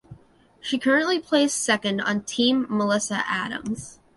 She 0.59 0.79
currently 0.79 1.19
plays 1.19 1.53
second 1.53 2.01
on 2.01 2.23
Team 2.23 2.65
Melissa 2.67 3.23
Adams. 3.29 3.99